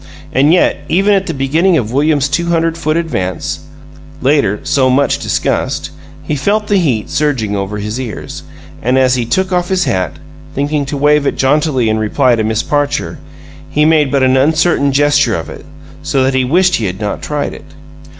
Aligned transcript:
And 0.33 0.51
yet, 0.51 0.77
even 0.89 1.13
at 1.13 1.27
the 1.27 1.33
beginning 1.35 1.77
of 1.77 1.91
William's 1.91 2.27
two 2.27 2.47
hundred 2.47 2.75
foot 2.75 2.97
advance 2.97 3.59
(later 4.19 4.59
so 4.63 4.89
much 4.89 5.19
discussed) 5.19 5.91
he 6.23 6.35
felt 6.35 6.65
the 6.65 6.77
heat 6.77 7.07
surging 7.11 7.55
over 7.55 7.77
his 7.77 7.99
ears, 7.99 8.41
and, 8.81 8.97
as 8.97 9.13
he 9.13 9.27
took 9.27 9.51
off 9.51 9.69
his 9.69 9.83
hat, 9.83 10.17
thinking 10.55 10.87
to 10.87 10.97
wave 10.97 11.27
it 11.27 11.37
jauntily 11.37 11.87
in 11.87 11.99
reply 11.99 12.35
to 12.35 12.43
Miss 12.43 12.63
Parcher, 12.63 13.19
he 13.69 13.85
made 13.85 14.11
but 14.11 14.23
an 14.23 14.35
uncertain 14.37 14.91
gesture 14.91 15.35
of 15.35 15.51
it, 15.51 15.67
so 16.01 16.23
that 16.23 16.33
he 16.33 16.43
wished 16.45 16.77
he 16.77 16.85
had 16.85 16.99
not 16.99 17.21
tried 17.21 17.53
it. 17.53 17.65